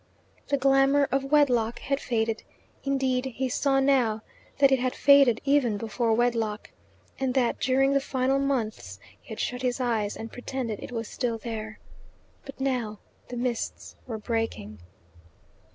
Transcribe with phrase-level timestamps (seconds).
[0.47, 2.41] The glamour of wedlock had faded;
[2.83, 4.23] indeed, he saw now
[4.57, 6.71] that it had faded even before wedlock,
[7.19, 11.07] and that during the final months he had shut his eyes and pretended it was
[11.07, 11.77] still there.
[12.45, 14.79] But now the mists were breaking.